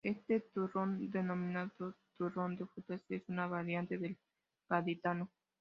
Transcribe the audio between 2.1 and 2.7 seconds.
turrón de